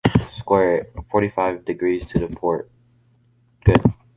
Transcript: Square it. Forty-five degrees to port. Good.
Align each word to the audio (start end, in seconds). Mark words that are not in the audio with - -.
Square 0.31 0.75
it. 0.77 0.93
Forty-five 1.11 1.63
degrees 1.63 2.07
to 2.07 2.27
port. 2.29 2.71
Good. 3.63 3.83